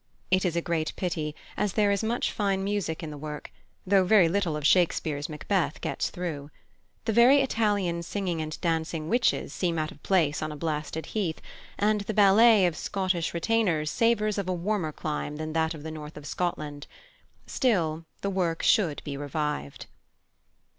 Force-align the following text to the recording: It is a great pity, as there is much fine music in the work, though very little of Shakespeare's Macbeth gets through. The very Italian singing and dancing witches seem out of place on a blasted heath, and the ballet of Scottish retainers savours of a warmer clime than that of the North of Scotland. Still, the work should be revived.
It 0.31 0.45
is 0.45 0.55
a 0.55 0.63
great 0.63 0.93
pity, 0.95 1.35
as 1.55 1.73
there 1.73 1.91
is 1.91 2.03
much 2.03 2.31
fine 2.31 2.63
music 2.63 3.03
in 3.03 3.11
the 3.11 3.19
work, 3.19 3.51
though 3.85 4.03
very 4.03 4.27
little 4.27 4.55
of 4.57 4.65
Shakespeare's 4.65 5.29
Macbeth 5.29 5.79
gets 5.79 6.09
through. 6.09 6.49
The 7.05 7.13
very 7.13 7.39
Italian 7.41 8.01
singing 8.01 8.41
and 8.41 8.59
dancing 8.61 9.09
witches 9.09 9.53
seem 9.53 9.77
out 9.77 9.91
of 9.91 10.01
place 10.01 10.41
on 10.41 10.51
a 10.51 10.55
blasted 10.55 11.05
heath, 11.13 11.39
and 11.77 12.01
the 12.01 12.15
ballet 12.15 12.65
of 12.65 12.75
Scottish 12.75 13.31
retainers 13.35 13.91
savours 13.91 14.39
of 14.39 14.49
a 14.49 14.53
warmer 14.53 14.91
clime 14.91 15.35
than 15.35 15.53
that 15.53 15.75
of 15.75 15.83
the 15.83 15.91
North 15.91 16.17
of 16.17 16.25
Scotland. 16.25 16.87
Still, 17.45 18.05
the 18.21 18.31
work 18.31 18.63
should 18.63 19.03
be 19.03 19.15
revived. 19.17 19.85